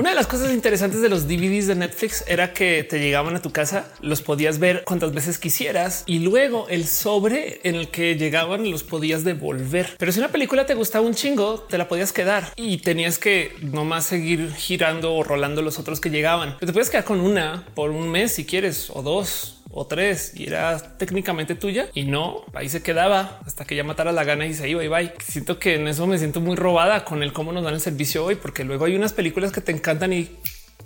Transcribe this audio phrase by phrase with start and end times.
[0.00, 3.42] Una de las cosas interesantes de los DVDs de Netflix era que te llegaban a
[3.42, 8.16] tu casa, los podías ver cuantas veces quisieras y luego el sobre en el que
[8.16, 9.96] llegaban los podías devolver.
[9.98, 13.54] Pero si una película te gustaba un chingo, te la podías quedar y tenías que
[13.60, 16.56] nomás seguir girando o rolando los otros que llegaban.
[16.58, 20.32] Pero te puedes quedar con una por un mes si quieres o dos o tres
[20.34, 24.46] y era técnicamente tuya y no ahí se quedaba hasta que ya matara la gana
[24.46, 25.12] y se iba y bye.
[25.24, 28.24] Siento que en eso me siento muy robada con el cómo nos dan el servicio
[28.24, 30.30] hoy, porque luego hay unas películas que te encantan y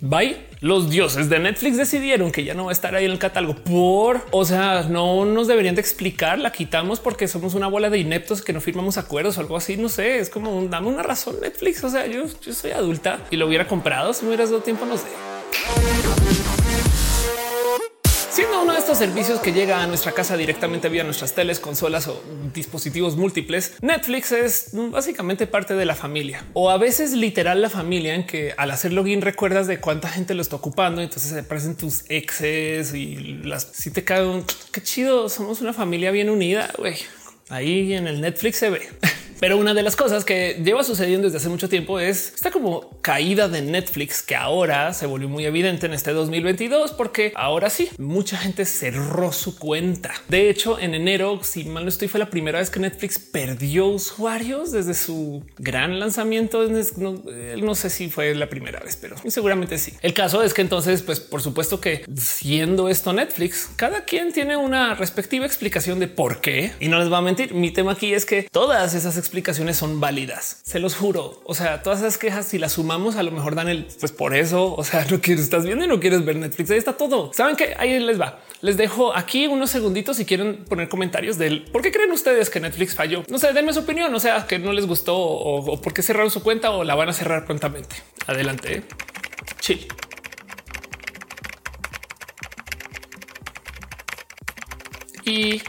[0.01, 0.37] Bye.
[0.61, 3.55] Los dioses de Netflix decidieron que ya no va a estar ahí en el catálogo
[3.57, 7.99] por, o sea, no nos deberían de explicar, la quitamos porque somos una bola de
[7.99, 9.77] ineptos que no firmamos acuerdos o algo así.
[9.77, 11.85] No sé, es como un, dame una razón Netflix.
[11.85, 14.85] O sea, yo, yo soy adulta y lo hubiera comprado si me hubieras dado tiempo,
[14.87, 15.09] no sé.
[18.85, 23.73] Estos servicios que llega a nuestra casa directamente vía nuestras teles, consolas o dispositivos múltiples,
[23.81, 28.53] Netflix es básicamente parte de la familia o a veces literal la familia en que
[28.59, 31.01] al hacer login recuerdas de cuánta gente lo está ocupando.
[31.01, 35.31] Entonces se aparecen tus exes y las si te cae un qué chido.
[35.31, 36.71] Somos una familia bien unida.
[37.49, 38.91] Ahí en el Netflix se ve.
[39.41, 43.01] Pero una de las cosas que lleva sucediendo desde hace mucho tiempo es esta como
[43.01, 47.91] caída de Netflix que ahora se volvió muy evidente en este 2022 porque ahora sí,
[47.99, 50.13] mucha gente cerró su cuenta.
[50.29, 53.87] De hecho, en enero, si mal no estoy, fue la primera vez que Netflix perdió
[53.87, 56.67] usuarios desde su gran lanzamiento.
[56.97, 57.23] No,
[57.57, 59.95] no sé si fue la primera vez, pero seguramente sí.
[60.03, 64.57] El caso es que entonces, pues por supuesto que siendo esto Netflix, cada quien tiene
[64.57, 66.73] una respectiva explicación de por qué.
[66.81, 70.01] Y no les va a mentir, mi tema aquí es que todas esas explicaciones son
[70.01, 70.61] válidas.
[70.65, 71.41] Se los juro.
[71.45, 74.35] O sea, todas esas quejas, si las sumamos, a lo mejor dan el pues por
[74.35, 74.75] eso.
[74.75, 76.71] O sea, no quieres, estás viendo y no quieres ver Netflix.
[76.71, 77.33] Ahí está todo.
[77.33, 78.41] Saben que ahí les va.
[78.61, 82.61] Les dejo aquí unos segunditos si quieren poner comentarios del por qué creen ustedes que
[82.61, 83.25] Netflix falló.
[83.29, 84.15] No sé, denme su opinión.
[84.15, 87.09] O sea, que no les gustó o, por qué cerraron su cuenta o la van
[87.09, 87.97] a cerrar prontamente.
[88.27, 88.85] Adelante.
[89.61, 89.87] Chill.
[95.25, 95.63] Y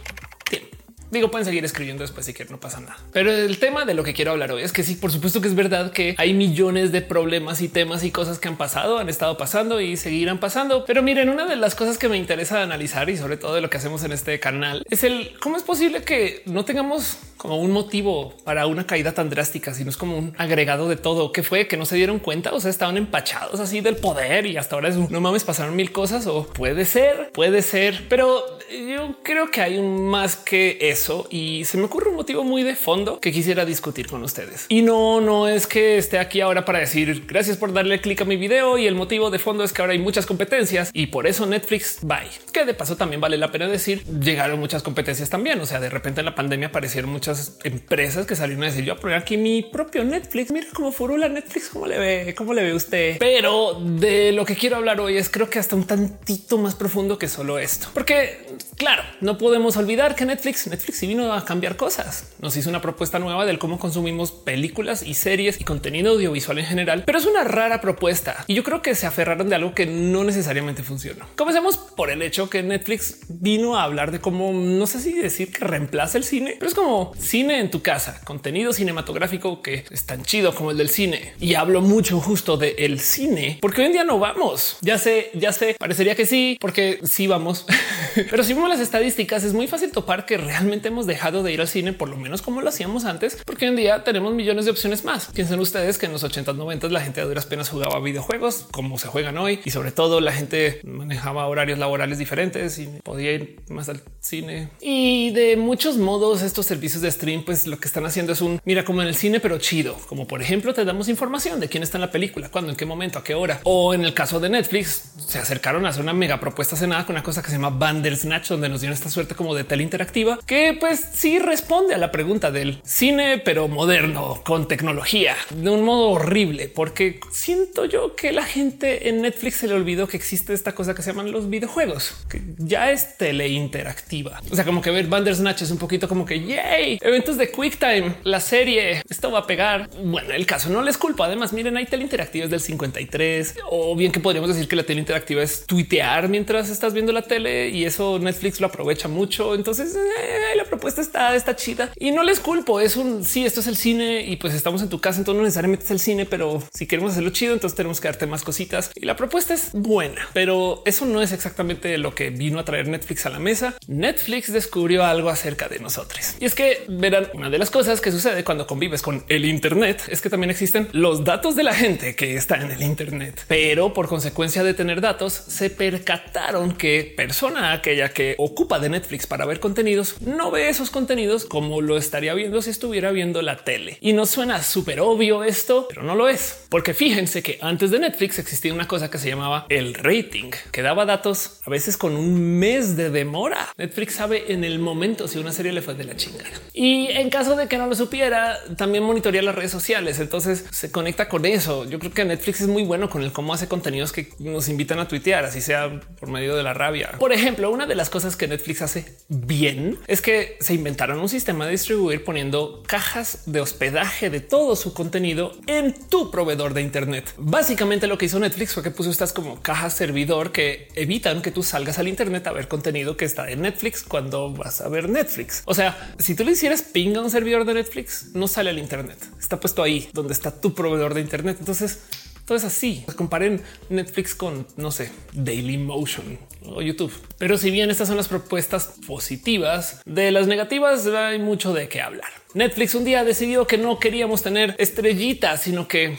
[1.16, 2.98] Digo, pueden seguir escribiendo después si quieren, no pasa nada.
[3.14, 5.48] Pero el tema de lo que quiero hablar hoy es que sí, por supuesto que
[5.48, 9.08] es verdad que hay millones de problemas y temas y cosas que han pasado, han
[9.08, 10.84] estado pasando y seguirán pasando.
[10.84, 13.70] Pero miren, una de las cosas que me interesa analizar y sobre todo de lo
[13.70, 17.72] que hacemos en este canal es el cómo es posible que no tengamos como un
[17.72, 21.68] motivo para una caída tan drástica, sino es como un agregado de todo que fue
[21.68, 22.54] que no se dieron cuenta.
[22.54, 25.92] O sea, estaban empachados así del poder y hasta ahora es no mames, pasaron mil
[25.92, 28.44] cosas o puede ser, puede ser, pero
[28.90, 32.76] yo creo que hay más que eso y se me ocurre un motivo muy de
[32.76, 34.66] fondo que quisiera discutir con ustedes.
[34.70, 38.26] Y no, no es que esté aquí ahora para decir gracias por darle clic a
[38.26, 41.28] mi video y el motivo de fondo es que ahora hay muchas competencias y por
[41.28, 42.30] eso Netflix bye.
[42.52, 45.60] Que de paso también vale la pena decir llegaron muchas competencias también.
[45.60, 48.94] O sea, de repente en la pandemia aparecieron muchas empresas que salieron a decir yo
[48.94, 50.52] a poner aquí mi propio Netflix.
[50.52, 53.18] Mira cómo furula Netflix, cómo le ve, cómo le ve usted.
[53.20, 57.18] Pero de lo que quiero hablar hoy es creo que hasta un tantito más profundo
[57.18, 61.76] que solo esto, porque claro, no podemos olvidar que Netflix, Netflix si vino a cambiar
[61.76, 62.34] cosas.
[62.40, 66.66] Nos hizo una propuesta nueva del cómo consumimos películas y series y contenido audiovisual en
[66.66, 69.86] general, pero es una rara propuesta y yo creo que se aferraron de algo que
[69.86, 71.26] no necesariamente funcionó.
[71.36, 75.52] Comencemos por el hecho que Netflix vino a hablar de cómo no sé si decir
[75.52, 80.06] que reemplaza el cine, pero es como cine en tu casa, contenido cinematográfico que es
[80.06, 81.34] tan chido como el del cine.
[81.40, 84.78] Y hablo mucho justo de el cine, porque hoy en día no vamos.
[84.82, 87.66] Ya sé, ya sé, parecería que sí, porque sí vamos,
[88.30, 91.62] pero si vemos las estadísticas es muy fácil topar que realmente hemos dejado de ir
[91.62, 94.66] al cine, por lo menos como lo hacíamos antes, porque hoy en día tenemos millones
[94.66, 95.28] de opciones más.
[95.34, 98.98] Piensen ustedes que en los 80 90 la gente a duras penas jugaba videojuegos como
[98.98, 103.62] se juegan hoy y sobre todo la gente manejaba horarios laborales diferentes y podía ir
[103.70, 104.70] más al cine.
[104.82, 108.60] Y de muchos modos estos servicios de stream pues lo que están haciendo es un
[108.66, 111.84] mira como en el cine pero chido, como por ejemplo te damos información de quién
[111.84, 113.60] está en la película, cuándo, en qué momento, a qué hora.
[113.64, 117.16] O en el caso de Netflix se acercaron a hacer una mega propuesta cenada con
[117.16, 120.40] una cosa que se llama Bandersnatch donde nos dieron esta suerte como de tele interactiva
[120.46, 125.84] que pues sí responde a la pregunta del cine, pero moderno, con tecnología, de un
[125.84, 130.54] modo horrible, porque siento yo que la gente en Netflix se le olvidó que existe
[130.54, 134.42] esta cosa que se llaman los videojuegos, que ya es tele interactiva.
[134.52, 138.16] O sea, como que ver Bandersnatch es un poquito como que yay, eventos de QuickTime,
[138.24, 139.90] la serie, esto va a pegar.
[140.04, 141.24] Bueno, el caso no les culpo.
[141.24, 145.00] Además, miren, hay tele interactiva del 53 o bien que podríamos decir que la tele
[145.00, 149.56] interactiva es tuitear mientras estás viendo la tele y eso Netflix lo aprovecha mucho.
[149.56, 152.80] Entonces, eh, la propuesta está, está chida y no les culpo.
[152.80, 155.44] Es un sí, esto es el cine y pues estamos en tu casa, entonces no
[155.44, 158.92] necesariamente es el cine, pero si queremos hacerlo chido, entonces tenemos que darte más cositas
[158.96, 162.88] y la propuesta es buena, pero eso no es exactamente lo que vino a traer
[162.88, 163.76] Netflix a la mesa.
[163.88, 168.12] Netflix descubrió algo acerca de nosotros y es que verán, una de las cosas que
[168.12, 172.16] sucede cuando convives con el Internet es que también existen los datos de la gente
[172.16, 177.72] que está en el Internet, pero por consecuencia de tener datos, se percataron que persona
[177.74, 182.34] aquella que ocupa de Netflix para ver contenidos no ve esos contenidos como lo estaría
[182.34, 183.98] viendo si estuviera viendo la tele.
[184.02, 188.00] Y no suena súper obvio esto, pero no lo es, porque fíjense que antes de
[188.00, 192.16] Netflix existía una cosa que se llamaba el rating, que daba datos a veces con
[192.16, 193.70] un mes de demora.
[193.78, 196.50] Netflix sabe en el momento si una serie le fue de la chingada.
[196.76, 200.20] Y en caso de que no lo supiera, también monitorea las redes sociales.
[200.20, 201.86] Entonces se conecta con eso.
[201.86, 205.00] Yo creo que Netflix es muy bueno con el cómo hace contenidos que nos invitan
[205.00, 207.14] a tuitear, así sea por medio de la rabia.
[207.18, 211.30] Por ejemplo, una de las cosas que Netflix hace bien es que se inventaron un
[211.30, 216.82] sistema de distribuir poniendo cajas de hospedaje de todo su contenido en tu proveedor de
[216.82, 217.34] Internet.
[217.38, 221.52] Básicamente lo que hizo Netflix fue que puso estas como cajas servidor que evitan que
[221.52, 225.08] tú salgas al Internet a ver contenido que está en Netflix cuando vas a ver
[225.08, 225.64] Netflix.
[225.66, 228.80] O sea, si tú le hicieras ping a un servidor de Netflix, no sale al
[228.80, 229.20] Internet.
[229.40, 231.58] Está puesto ahí donde está tu proveedor de Internet.
[231.60, 232.00] Entonces,
[232.44, 233.04] todo es así.
[233.06, 237.14] Pues comparen Netflix con, no sé, Daily Motion o YouTube.
[237.38, 242.02] Pero si bien estas son las propuestas positivas, de las negativas hay mucho de qué
[242.02, 242.32] hablar.
[242.56, 246.18] Netflix un día decidió que no queríamos tener estrellitas, sino que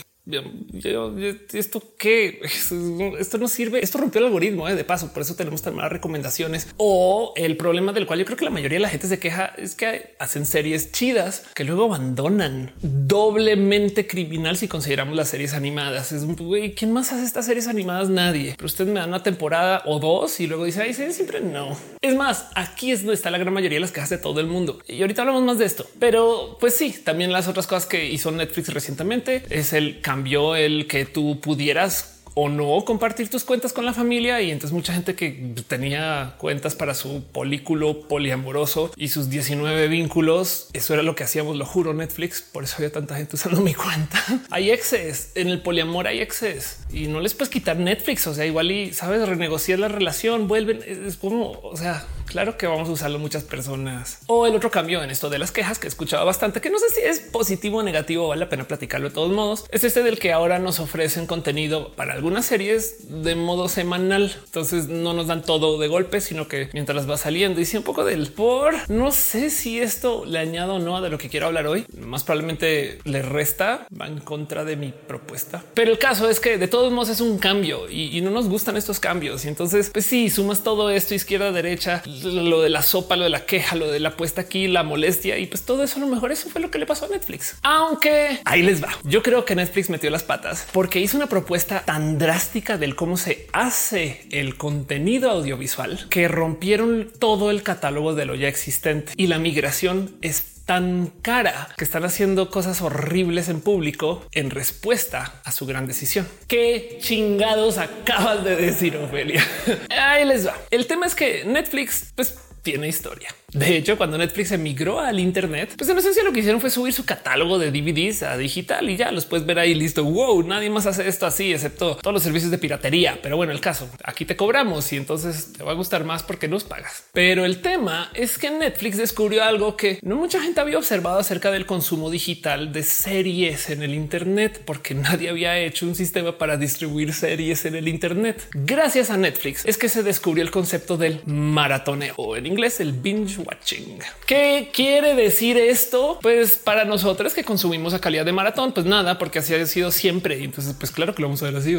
[1.53, 2.41] esto que
[3.19, 3.83] esto no sirve.
[3.83, 4.75] Esto rompió el algoritmo ¿eh?
[4.75, 5.13] de paso.
[5.13, 6.69] Por eso tenemos tan malas recomendaciones.
[6.77, 9.53] O el problema del cual yo creo que la mayoría de la gente se queja
[9.57, 14.57] es que hacen series chidas que luego abandonan doblemente criminal.
[14.57, 18.09] Si consideramos las series animadas, es güey, quién más hace estas series animadas?
[18.09, 18.55] Nadie.
[18.57, 21.77] Pero usted me da una temporada o dos y luego dice ay, siempre no.
[22.01, 24.47] Es más, aquí es donde está la gran mayoría de las quejas de todo el
[24.47, 24.81] mundo.
[24.89, 28.31] Y ahorita hablamos más de esto, pero pues sí, también las otras cosas que hizo
[28.33, 33.75] Netflix recientemente es el cambio cambió el que tú pudieras o no compartir tus cuentas
[33.75, 34.41] con la familia.
[34.41, 40.71] Y entonces mucha gente que tenía cuentas para su polículo poliamoroso y sus 19 vínculos,
[40.73, 42.41] eso era lo que hacíamos, lo juro, Netflix.
[42.41, 44.23] Por eso había tanta gente usando mi cuenta.
[44.51, 48.27] Hay exes en el poliamor, hay exes y no les puedes quitar Netflix.
[48.27, 50.83] O sea, igual y sabes renegociar la relación, vuelven.
[50.83, 54.19] Es como, o sea, claro que vamos a usarlo muchas personas.
[54.27, 56.79] O el otro cambio en esto de las quejas que he escuchado bastante, que no
[56.79, 59.65] sé si es positivo o negativo, vale la pena platicarlo de todos modos.
[59.71, 64.37] Es este del que ahora nos ofrecen contenido para algunas series de modo semanal.
[64.45, 67.83] Entonces no nos dan todo de golpe, sino que mientras va saliendo y si un
[67.83, 71.29] poco del por no sé si esto le añado o no a de lo que
[71.29, 71.87] quiero hablar hoy.
[71.99, 75.63] Más probablemente le resta, va en contra de mi propuesta.
[75.75, 78.49] Pero el caso es que de todos modos es un cambio y, y no nos
[78.49, 79.45] gustan estos cambios.
[79.45, 83.31] Y entonces, pues sí, sumas todo esto izquierda, derecha, lo de la sopa, lo de
[83.31, 86.07] la queja, lo de la puesta aquí, la molestia y pues todo eso a lo
[86.07, 87.57] mejor eso fue lo que le pasó a Netflix.
[87.63, 88.89] Aunque ahí les va.
[89.05, 93.17] Yo creo que Netflix metió las patas porque hizo una propuesta tan drástica del cómo
[93.17, 99.27] se hace el contenido audiovisual que rompieron todo el catálogo de lo ya existente y
[99.27, 105.53] la migración es tan cara que están haciendo cosas horribles en público en respuesta a
[105.53, 106.29] su gran decisión.
[106.49, 109.47] Qué chingados acabas de decir, Ofelia.
[109.99, 110.55] Ahí les va.
[110.71, 112.37] El tema es que Netflix, pues
[112.67, 113.29] tiene historia.
[113.53, 116.93] De hecho, cuando Netflix emigró al Internet, pues en esencia lo que hicieron fue subir
[116.93, 120.03] su catálogo de DVDs a digital y ya los puedes ver ahí listo.
[120.03, 123.21] Wow, nadie más hace esto así, excepto todos los servicios de piratería.
[123.23, 126.49] Pero bueno, el caso aquí te cobramos y entonces te va a gustar más porque
[126.49, 127.05] nos pagas.
[127.13, 131.53] Pero el tema es que Netflix descubrió algo que no mucha gente había observado acerca
[131.53, 136.57] del consumo digital de series en el Internet, porque nadie había hecho un sistema para
[136.57, 138.49] distribuir series en el Internet.
[138.55, 143.39] Gracias a Netflix es que se descubrió el concepto del maratoneo en inglés el binge
[143.39, 143.99] watching.
[144.27, 146.19] ¿Qué quiere decir esto?
[146.23, 149.91] Pues para nosotros que consumimos a calidad de maratón, pues nada, porque así ha sido
[149.93, 150.43] siempre.
[150.43, 151.77] Entonces, pues claro que lo vamos a ver así.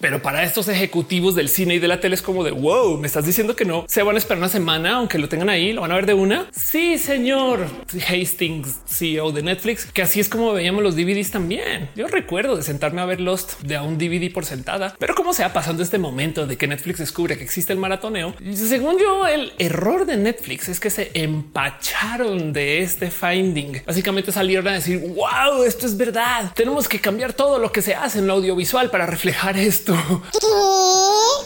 [0.00, 3.06] Pero para estos ejecutivos del cine y de la tele es como de wow, me
[3.06, 5.82] estás diciendo que no se van a esperar una semana, aunque lo tengan ahí, lo
[5.82, 6.48] van a ver de una.
[6.52, 7.66] Sí, señor
[8.08, 11.88] Hastings, CEO de Netflix, que así es como veíamos los DVDs también.
[11.94, 15.44] Yo recuerdo de sentarme a ver Lost de un DVD por sentada, pero cómo se
[15.44, 18.34] ha pasando este momento de que Netflix descubre que existe el maratoneo.
[18.54, 23.82] Según yo, el error de Netflix es que se empacharon de este finding.
[23.86, 26.52] Básicamente salieron a decir wow, esto es verdad.
[26.54, 29.94] Tenemos que cambiar todo lo que se hace en lo audiovisual para reflejar esto.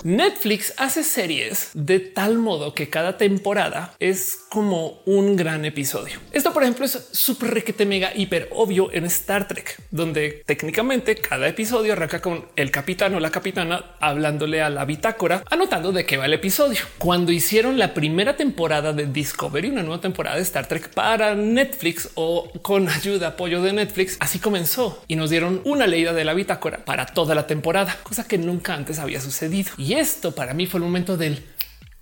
[0.03, 6.19] Netflix hace series de tal modo que cada temporada es como un gran episodio.
[6.33, 11.49] Esto, por ejemplo, es súper requete mega hiper obvio en Star Trek, donde técnicamente cada
[11.49, 16.17] episodio arranca con el capitán o la capitana hablándole a la bitácora, anotando de qué
[16.17, 16.81] va el episodio.
[16.99, 22.11] Cuando hicieron la primera temporada de Discovery, una nueva temporada de Star Trek para Netflix
[22.15, 26.33] o con ayuda, apoyo de Netflix, así comenzó y nos dieron una leída de la
[26.33, 29.73] bitácora para toda la temporada, cosa que nunca antes había sucedido.
[29.95, 31.45] Esto para mí fue el momento del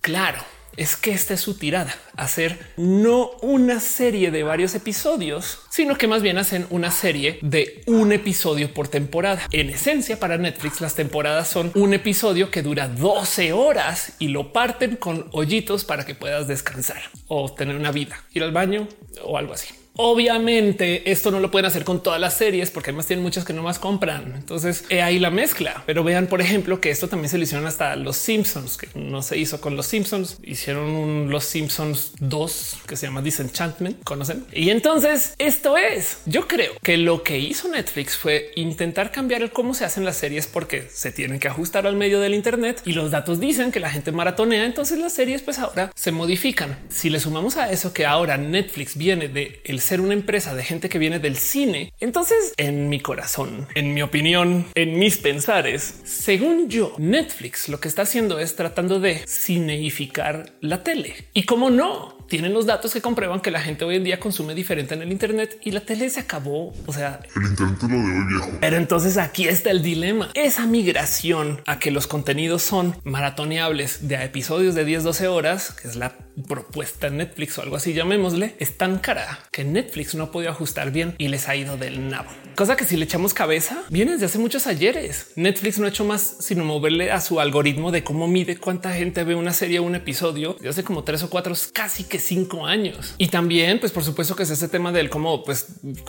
[0.01, 0.45] claro
[0.79, 6.07] es que esta es su tirada, hacer no una serie de varios episodios, sino que
[6.07, 9.43] más bien hacen una serie de un episodio por temporada.
[9.51, 14.53] En esencia, para Netflix las temporadas son un episodio que dura 12 horas y lo
[14.53, 18.87] parten con hoyitos para que puedas descansar o tener una vida, ir al baño
[19.25, 19.78] o algo así.
[20.01, 23.53] Obviamente esto no lo pueden hacer con todas las series porque además tienen muchas que
[23.53, 24.33] no más compran.
[24.37, 25.83] Entonces ahí la mezcla.
[25.87, 29.23] Pero vean, por ejemplo, que esto también se lo hicieron hasta los Simpsons, que no
[29.23, 30.39] se hizo con los Simpsons.
[30.45, 34.05] Hicieron Los Simpsons 2 que se llama Disenchantment.
[34.05, 34.47] Conocen?
[34.53, 36.19] Y entonces esto es.
[36.27, 40.17] Yo creo que lo que hizo Netflix fue intentar cambiar el cómo se hacen las
[40.17, 43.81] series porque se tienen que ajustar al medio del Internet y los datos dicen que
[43.81, 44.65] la gente maratonea.
[44.65, 46.79] Entonces las series, pues ahora se modifican.
[46.89, 50.91] Si le sumamos a eso que ahora Netflix viene de ser una empresa de gente
[50.91, 51.95] que viene del cine.
[51.99, 57.89] Entonces, en mi corazón, en mi opinión, en mis pensares, según yo, Netflix lo que
[57.89, 61.15] está haciendo es tratando de cineificar la tele.
[61.33, 64.55] Y como no, tienen los datos que comprueban que la gente hoy en día consume
[64.55, 66.73] diferente en el Internet y la tele se acabó.
[66.87, 68.51] O sea, el Internet lo de hoy viejo.
[68.61, 70.31] Pero entonces aquí está el dilema.
[70.35, 75.89] Esa migración a que los contenidos son maratoneables de episodios de 10, 12 horas, que
[75.89, 76.17] es la
[76.47, 80.93] propuesta Netflix o algo así, llamémosle, es tan cara que Netflix no ha podido ajustar
[80.93, 82.31] bien y les ha ido del nabo.
[82.55, 85.33] Cosa que si le echamos cabeza, viene desde hace muchos ayeres.
[85.37, 89.25] Netflix no ha hecho más sino moverle a su algoritmo de cómo mide cuánta gente
[89.25, 93.15] ve una serie o un episodio de hace como tres o cuatro, casi cinco años.
[93.19, 95.67] Y también, pues por supuesto que es ese tema del cómo pues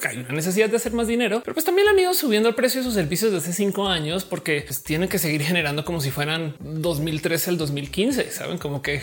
[0.07, 2.81] hay una necesidad de hacer más dinero, pero pues también han ido subiendo el precio
[2.81, 6.11] de sus servicios desde hace cinco años porque pues, tienen que seguir generando como si
[6.11, 8.31] fueran 2013 al 2015.
[8.31, 9.01] Saben como que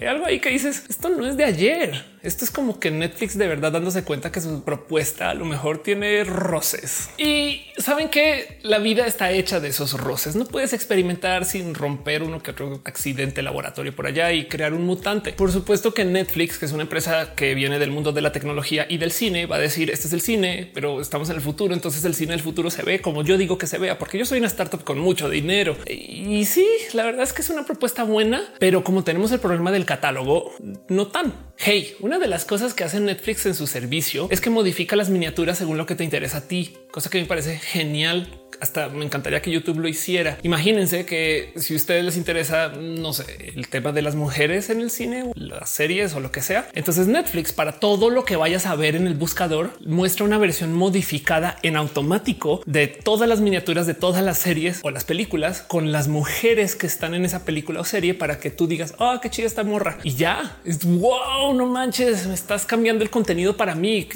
[0.00, 2.04] hay algo ahí que dices esto no es de ayer.
[2.22, 5.82] Esto es como que Netflix de verdad dándose cuenta que su propuesta a lo mejor
[5.82, 10.34] tiene roces y saben que la vida está hecha de esos roces.
[10.34, 14.84] No puedes experimentar sin romper uno que otro accidente laboratorio por allá y crear un
[14.84, 15.32] mutante.
[15.32, 18.86] Por supuesto que Netflix, que es una empresa que viene del mundo de la tecnología
[18.88, 21.74] y del cine, va a decir este es el cine, pero estamos en el futuro.
[21.74, 24.24] Entonces el cine del futuro se ve como yo digo que se vea, porque yo
[24.24, 25.76] soy una startup con mucho dinero.
[25.86, 29.70] Y sí, la verdad es que es una propuesta buena, pero como tenemos el problema
[29.70, 30.52] del catálogo,
[30.88, 31.47] no tan.
[31.60, 35.10] Hey, una de las cosas que hace Netflix en su servicio es que modifica las
[35.10, 38.28] miniaturas según lo que te interesa a ti, cosa que me parece genial
[38.60, 40.38] hasta me encantaría que YouTube lo hiciera.
[40.42, 44.80] Imagínense que si a ustedes les interesa, no sé, el tema de las mujeres en
[44.80, 48.66] el cine, las series o lo que sea, entonces Netflix para todo lo que vayas
[48.66, 53.86] a ver en el buscador muestra una versión modificada en automático de todas las miniaturas
[53.86, 57.80] de todas las series o las películas con las mujeres que están en esa película
[57.80, 61.54] o serie para que tú digas, oh, qué chida esta morra y ya es wow,
[61.54, 64.08] no manches, me estás cambiando el contenido para mí.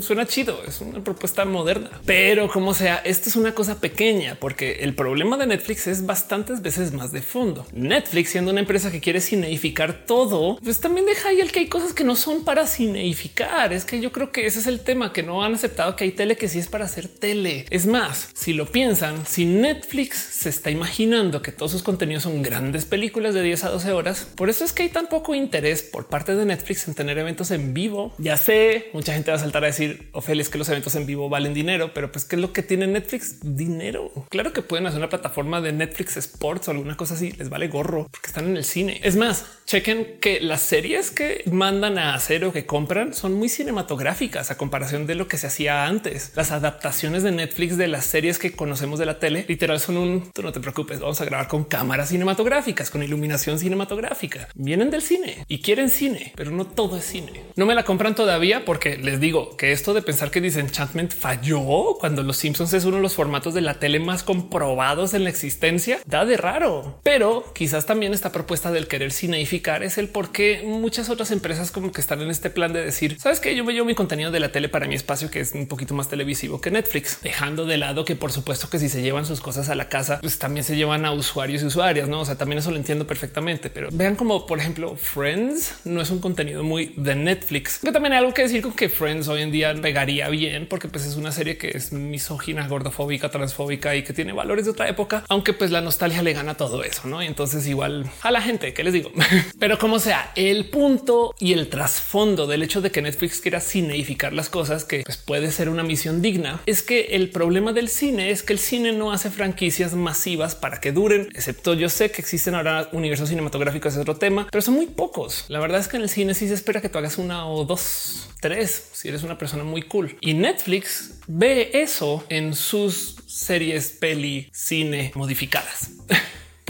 [0.00, 3.89] Suena chido, es una propuesta moderna, pero como sea, esto es una cosa pequeña,
[4.38, 7.66] porque el problema de Netflix es bastantes veces más de fondo.
[7.72, 11.68] Netflix, siendo una empresa que quiere cineificar todo, pues también deja ahí el que hay
[11.68, 13.72] cosas que no son para cineificar.
[13.72, 16.12] Es que yo creo que ese es el tema que no han aceptado que hay
[16.12, 17.66] tele que sí es para hacer tele.
[17.70, 22.42] Es más, si lo piensan, si Netflix se está imaginando que todos sus contenidos son
[22.42, 25.82] grandes películas de 10 a 12 horas, por eso es que hay tan poco interés
[25.82, 28.14] por parte de Netflix en tener eventos en vivo.
[28.18, 31.06] Ya sé, mucha gente va a saltar a decir, Ophelia, es que los eventos en
[31.06, 33.36] vivo valen dinero, pero pues qué es lo que tiene Netflix?
[33.42, 33.79] Dinero.
[34.28, 37.32] Claro que pueden hacer una plataforma de Netflix Sports o alguna cosa así.
[37.32, 39.00] Les vale gorro porque están en el cine.
[39.02, 43.48] Es más, chequen que las series que mandan a hacer o que compran son muy
[43.48, 46.32] cinematográficas a comparación de lo que se hacía antes.
[46.34, 50.32] Las adaptaciones de Netflix de las series que conocemos de la tele literal son un
[50.32, 50.98] tú no te preocupes.
[50.98, 54.48] Vamos a grabar con cámaras cinematográficas, con iluminación cinematográfica.
[54.56, 57.44] Vienen del cine y quieren cine, pero no todo es cine.
[57.54, 61.96] No me la compran todavía porque les digo que esto de pensar que Disenchantment falló
[62.00, 65.30] cuando los Simpsons es uno de los formatos de la tele más comprobados en la
[65.30, 66.98] existencia, da de raro.
[67.04, 69.12] Pero quizás también esta propuesta del querer
[69.60, 73.18] es el por qué muchas otras empresas como que están en este plan de decir,
[73.20, 75.52] sabes que yo me llevo mi contenido de la tele para mi espacio, que es
[75.52, 79.02] un poquito más televisivo que Netflix, dejando de lado que por supuesto que si se
[79.02, 82.20] llevan sus cosas a la casa, pues también se llevan a usuarios y usuarias, no?
[82.20, 86.10] O sea, también eso lo entiendo perfectamente, pero vean como por ejemplo Friends no es
[86.10, 89.52] un contenido muy de Netflix, pero también algo que decir con que Friends hoy en
[89.52, 94.12] día pegaría bien porque pues es una serie que es misógina, gordofóbica, transfóbica y que
[94.12, 97.22] tiene valores de otra época, aunque pues la nostalgia le gana todo eso, ¿no?
[97.22, 99.10] Y entonces igual a la gente, que les digo?
[99.58, 104.32] Pero como sea, el punto y el trasfondo del hecho de que Netflix quiera cineificar
[104.32, 108.30] las cosas, que pues, puede ser una misión digna, es que el problema del cine
[108.30, 112.20] es que el cine no hace franquicias masivas para que duren, excepto yo sé que
[112.20, 115.44] existen ahora universos cinematográficos, es otro tema, pero son muy pocos.
[115.48, 117.64] La verdad es que en el cine sí se espera que tú hagas una o
[117.64, 120.16] dos, tres, si eres una persona muy cool.
[120.20, 125.90] Y Netflix ve eso en sus series, peli, cine modificadas.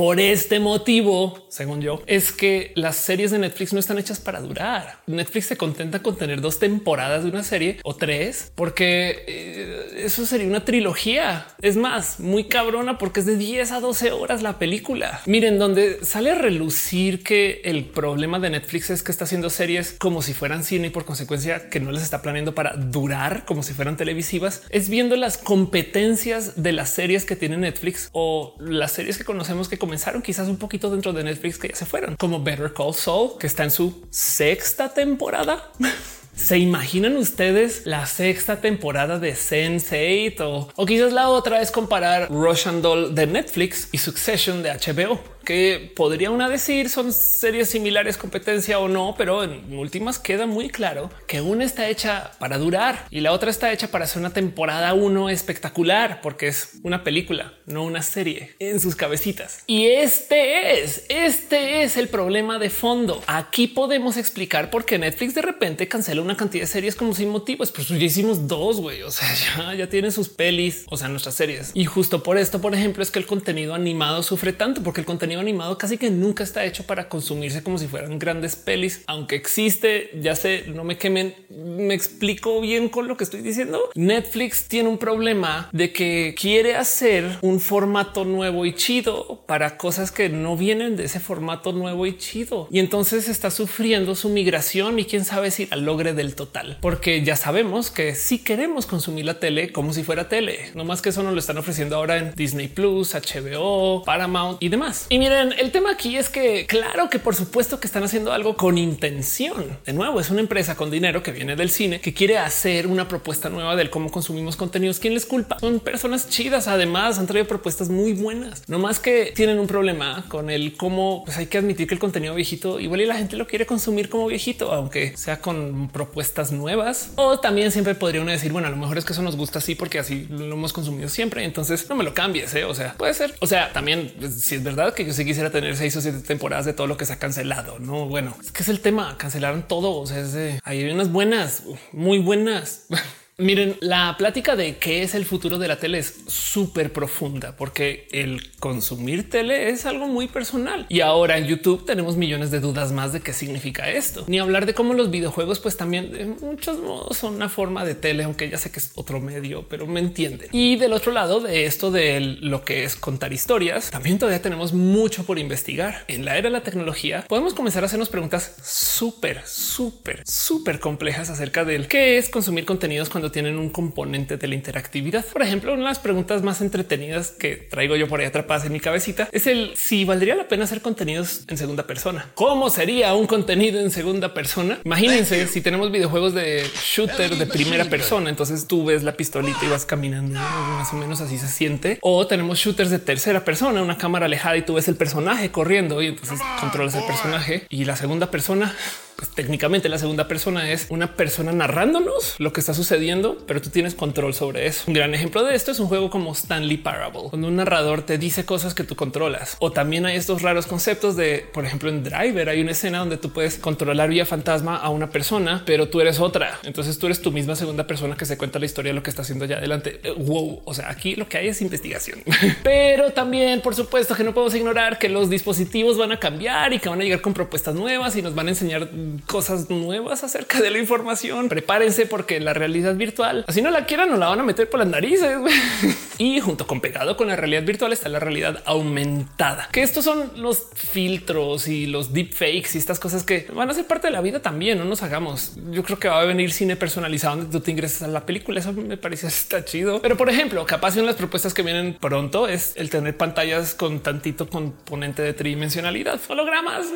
[0.00, 4.40] por este motivo, según yo, es que las series de Netflix no están hechas para
[4.40, 5.02] durar.
[5.06, 10.24] Netflix se contenta con tener dos temporadas de una serie o tres, porque eh, eso
[10.24, 11.48] sería una trilogía.
[11.60, 15.20] Es más, muy cabrona porque es de 10 a 12 horas la película.
[15.26, 19.96] Miren, donde sale a relucir que el problema de Netflix es que está haciendo series
[19.98, 23.62] como si fueran cine y por consecuencia que no les está planeando para durar como
[23.62, 28.92] si fueran televisivas, es viendo las competencias de las series que tiene Netflix o las
[28.92, 32.14] series que conocemos que comenzaron quizás un poquito dentro de Netflix que ya se fueron,
[32.14, 35.72] como Better Call Saul, que está en su sexta temporada.
[36.32, 42.30] ¿Se imaginan ustedes la sexta temporada de Sense8 o, o quizás la otra es comparar
[42.30, 45.18] Russian Doll de Netflix y Succession de HBO?
[45.44, 50.68] Que podría una decir son series similares, competencia o no, pero en últimas queda muy
[50.68, 54.32] claro que una está hecha para durar y la otra está hecha para hacer una
[54.32, 59.64] temporada uno espectacular, porque es una película, no una serie en sus cabecitas.
[59.66, 63.22] Y este es, este es el problema de fondo.
[63.26, 67.28] Aquí podemos explicar por qué Netflix de repente cancela una cantidad de series como sin
[67.28, 67.70] motivos.
[67.70, 69.02] Pues ya hicimos dos, güey.
[69.02, 71.70] O sea, ya tienen sus pelis, o sea, nuestras series.
[71.74, 75.06] Y justo por esto, por ejemplo, es que el contenido animado sufre tanto porque el
[75.06, 79.36] contenido animado casi que nunca está hecho para consumirse como si fueran grandes pelis, aunque
[79.36, 83.90] existe, ya sé, no me quemen, me explico bien con lo que estoy diciendo.
[83.94, 90.12] Netflix tiene un problema de que quiere hacer un formato nuevo y chido para cosas
[90.12, 92.68] que no vienen de ese formato nuevo y chido.
[92.70, 97.24] Y entonces está sufriendo su migración y quién sabe si la logre del total, porque
[97.24, 101.08] ya sabemos que si queremos consumir la tele como si fuera tele, no más que
[101.08, 105.06] eso nos lo están ofreciendo ahora en Disney Plus, HBO, Paramount y demás.
[105.08, 108.56] Y miren, el tema aquí es que claro que por supuesto que están haciendo algo
[108.56, 109.78] con intención.
[109.84, 113.08] De nuevo, es una empresa con dinero que viene del cine que quiere hacer una
[113.08, 115.00] propuesta nueva del cómo consumimos contenidos.
[115.00, 115.58] ¿Quién les culpa?
[115.58, 116.68] Son personas chidas.
[116.68, 118.62] Además, han traído propuestas muy buenas.
[118.68, 121.98] No más que tienen un problema con el cómo pues hay que admitir que el
[121.98, 126.52] contenido viejito igual y la gente lo quiere consumir como viejito, aunque sea con propuestas
[126.52, 127.12] nuevas.
[127.16, 129.60] O también siempre podría uno decir, bueno, a lo mejor es que eso nos gusta
[129.60, 131.42] así porque así lo hemos consumido siempre.
[131.42, 132.54] Entonces no me lo cambies.
[132.54, 132.64] ¿eh?
[132.64, 133.34] O sea, puede ser.
[133.40, 136.18] O sea, también pues, si es verdad que yo sí quisiera tener seis o siete
[136.18, 137.78] temporadas de todo lo que se ha cancelado.
[137.78, 139.16] No, bueno, es que es el tema.
[139.16, 139.96] Cancelaron todo.
[139.96, 140.22] O sea,
[140.64, 142.88] hay unas buenas, muy buenas.
[143.40, 148.06] Miren, la plática de qué es el futuro de la tele es súper profunda porque
[148.12, 150.84] el consumir tele es algo muy personal.
[150.90, 154.24] Y ahora en YouTube tenemos millones de dudas más de qué significa esto.
[154.28, 157.94] Ni hablar de cómo los videojuegos pues también de muchos modos son una forma de
[157.94, 160.50] tele, aunque ya sé que es otro medio, pero me entienden.
[160.52, 164.74] Y del otro lado de esto de lo que es contar historias, también todavía tenemos
[164.74, 166.04] mucho por investigar.
[166.08, 171.30] En la era de la tecnología podemos comenzar a hacernos preguntas súper, súper, súper complejas
[171.30, 175.24] acerca del qué es consumir contenidos cuando tienen un componente de la interactividad.
[175.26, 178.72] Por ejemplo, una de las preguntas más entretenidas que traigo yo por ahí atrapadas en
[178.72, 182.30] mi cabecita es el si valdría la pena hacer contenidos en segunda persona.
[182.34, 184.78] ¿Cómo sería un contenido en segunda persona?
[184.84, 189.68] Imagínense si tenemos videojuegos de shooter de primera persona, entonces tú ves la pistolita y
[189.68, 191.98] vas caminando más o menos así se siente.
[192.02, 196.02] O tenemos shooters de tercera persona, una cámara alejada y tú ves el personaje corriendo
[196.02, 198.74] y entonces controlas el personaje y la segunda persona
[199.20, 203.68] pues, técnicamente la segunda persona es una persona narrándonos lo que está sucediendo, pero tú
[203.68, 204.84] tienes control sobre eso.
[204.86, 208.16] Un gran ejemplo de esto es un juego como Stanley Parable, cuando un narrador te
[208.16, 209.58] dice cosas que tú controlas.
[209.60, 213.18] O también hay estos raros conceptos de, por ejemplo, en Driver hay una escena donde
[213.18, 216.58] tú puedes controlar vía fantasma a una persona, pero tú eres otra.
[216.62, 219.10] Entonces tú eres tu misma segunda persona que se cuenta la historia de lo que
[219.10, 220.00] está haciendo ya adelante.
[220.02, 220.62] Eh, wow.
[220.64, 222.20] O sea, aquí lo que hay es investigación,
[222.62, 226.78] pero también, por supuesto, que no podemos ignorar que los dispositivos van a cambiar y
[226.78, 228.88] que van a llegar con propuestas nuevas y nos van a enseñar
[229.26, 231.48] cosas nuevas acerca de la información.
[231.48, 234.80] Prepárense porque la realidad virtual, así no la quieran, no la van a meter por
[234.80, 235.38] las narices.
[236.18, 240.30] y junto con pegado con la realidad virtual está la realidad aumentada, que estos son
[240.36, 244.20] los filtros y los deepfakes y estas cosas que van a ser parte de la
[244.20, 244.78] vida también.
[244.78, 245.52] No nos hagamos.
[245.70, 248.60] Yo creo que va a venir cine personalizado donde tú te ingresas a la película.
[248.60, 250.00] Eso me parece está chido.
[250.02, 254.00] Pero por ejemplo, capaz de las propuestas que vienen pronto es el tener pantallas con
[254.00, 256.86] tantito componente de tridimensionalidad, hologramas.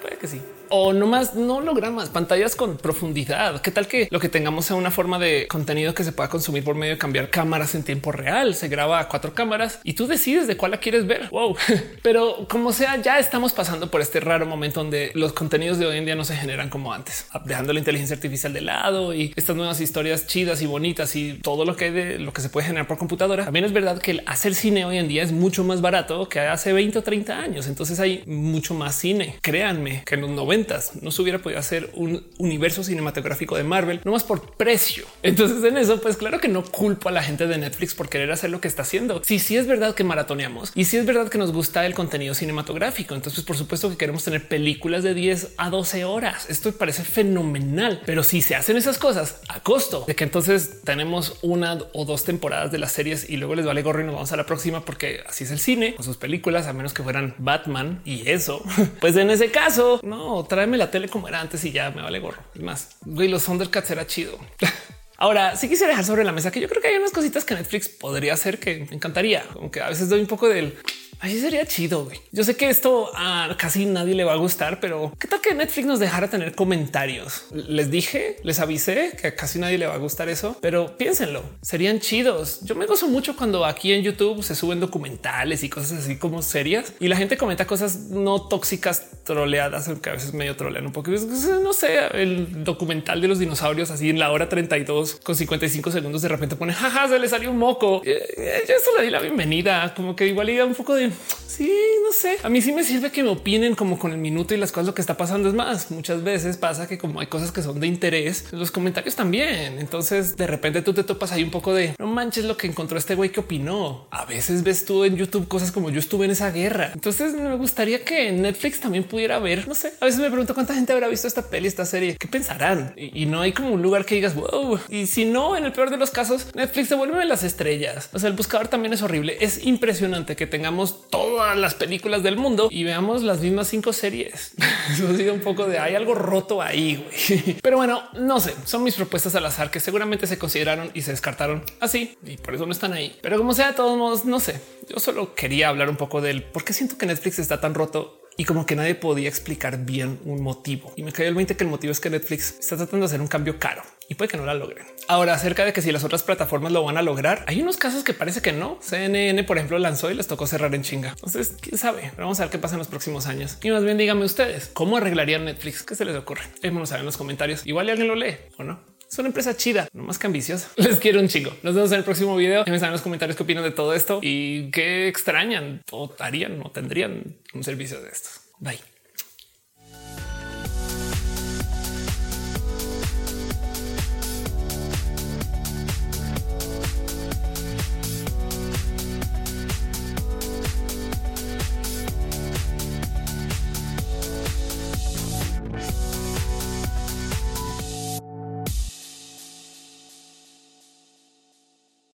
[0.00, 3.60] Puede que sí o no más no hologramas, pantallas con profundidad.
[3.60, 6.64] ¿Qué tal que lo que tengamos sea una forma de contenido que se pueda consumir
[6.64, 8.54] por medio de cambiar cámaras en tiempo real?
[8.54, 11.28] Se graba a cuatro cámaras y tú decides de cuál la quieres ver.
[11.30, 11.56] Wow.
[12.02, 15.98] Pero como sea, ya estamos pasando por este raro momento donde los contenidos de hoy
[15.98, 19.56] en día no se generan como antes, dejando la inteligencia artificial de lado y estas
[19.56, 22.68] nuevas historias chidas y bonitas y todo lo que hay de lo que se puede
[22.68, 23.44] generar por computadora.
[23.44, 26.40] También es verdad que el hacer cine hoy en día es mucho más barato que
[26.40, 27.66] hace 20 o 30 años.
[27.66, 29.36] Entonces hay mucho más cine.
[29.42, 34.00] Créanme que en los noventas no se hubiera podido hacer un universo cinematográfico de Marvel,
[34.04, 35.04] no más por precio.
[35.22, 38.30] Entonces en eso, pues claro que no culpo a la gente de Netflix por querer
[38.32, 39.22] hacer lo que está haciendo.
[39.24, 42.34] Si sí, es verdad que maratoneamos y si es verdad que nos gusta el contenido
[42.34, 46.48] cinematográfico, entonces pues, por supuesto que queremos tener películas de 10 a 12 horas.
[46.48, 51.38] Esto parece fenomenal, pero si se hacen esas cosas a costo de que entonces tenemos
[51.42, 54.32] una o dos temporadas de las series y luego les vale gorro y nos vamos
[54.32, 57.34] a la próxima porque así es el cine con sus películas, a menos que fueran
[57.38, 58.62] Batman y eso,
[59.00, 62.18] pues en ese caso, no, tráeme la tele como era antes y ya me vale
[62.18, 62.42] gorro.
[62.54, 64.38] Es más, güey, los Thundercats era chido.
[65.16, 67.54] Ahora sí quisiera dejar sobre la mesa que yo creo que hay unas cositas que
[67.54, 70.78] Netflix podría hacer que me encantaría, aunque a veces doy un poco del
[71.20, 72.04] Así sería chido.
[72.06, 72.18] Güey.
[72.32, 75.54] Yo sé que esto a casi nadie le va a gustar, pero qué tal que
[75.54, 77.44] Netflix nos dejara tener comentarios?
[77.52, 81.42] Les dije, les avisé que a casi nadie le va a gustar eso, pero piénsenlo,
[81.60, 82.60] serían chidos.
[82.62, 86.40] Yo me gozo mucho cuando aquí en YouTube se suben documentales y cosas así como
[86.40, 90.92] serias y la gente comenta cosas no tóxicas, troleadas, aunque a veces medio trolean un
[90.92, 91.10] poco.
[91.10, 96.22] No sé, el documental de los dinosaurios así en la hora 32 con 55 segundos
[96.22, 98.02] de repente pone jaja, se le salió un moco.
[98.04, 101.09] Yo eso le di la bienvenida, como que igual iba un poco de
[101.46, 101.70] sí,
[102.02, 102.38] no sé.
[102.42, 104.86] A mí sí me sirve que me opinen como con el minuto y las cosas
[104.86, 105.48] lo que está pasando.
[105.48, 109.14] Es más, muchas veces pasa que como hay cosas que son de interés, los comentarios
[109.14, 109.78] también.
[109.78, 112.98] Entonces de repente tú te topas ahí un poco de no manches lo que encontró
[112.98, 114.06] este güey que opinó.
[114.10, 116.90] A veces ves tú en YouTube cosas como yo estuve en esa guerra.
[116.94, 119.68] Entonces me gustaría que Netflix también pudiera ver.
[119.68, 122.28] No sé, a veces me pregunto cuánta gente habrá visto esta peli, esta serie, qué
[122.28, 124.80] pensarán y, no hay como un lugar que digas wow.
[124.88, 128.08] Y si no, en el peor de los casos, Netflix devuelve las estrellas.
[128.12, 129.36] O sea, el buscador también es horrible.
[129.40, 134.52] Es impresionante que tengamos todas las películas del mundo y veamos las mismas cinco series.
[134.92, 136.96] Eso ha sido un poco de hay algo roto ahí.
[136.96, 137.58] Güey.
[137.62, 141.10] Pero bueno, no sé, son mis propuestas al azar que seguramente se consideraron y se
[141.10, 143.18] descartaron así y por eso no están ahí.
[143.22, 144.60] Pero como sea, de todos modos, no sé.
[144.88, 148.20] Yo solo quería hablar un poco del por qué siento que Netflix está tan roto
[148.36, 150.92] y como que nadie podía explicar bien un motivo.
[150.96, 153.20] Y me cayó el 20 que el motivo es que Netflix está tratando de hacer
[153.20, 154.84] un cambio caro y puede que no la logren.
[155.06, 158.02] Ahora, acerca de que si las otras plataformas lo van a lograr, hay unos casos
[158.02, 158.76] que parece que no.
[158.82, 161.10] CNN, por ejemplo, lanzó y les tocó cerrar en chinga.
[161.10, 163.58] Entonces, quién sabe, vamos a ver qué pasa en los próximos años.
[163.62, 165.84] Y más bien díganme ustedes cómo arreglarían Netflix.
[165.84, 166.42] ¿Qué se les ocurre?
[166.60, 167.64] Déjenos en los comentarios.
[167.66, 168.80] Igual alguien lo lee o no.
[169.08, 170.70] Es una empresa chida, no más que ambiciosa.
[170.76, 171.50] Les quiero un chingo.
[171.64, 172.60] Nos vemos en el próximo video.
[172.60, 176.60] Déjenme saber en los comentarios qué opinan de todo esto y qué extrañan o harían
[176.62, 178.40] o tendrían un servicio de estos.
[178.60, 178.89] Bye.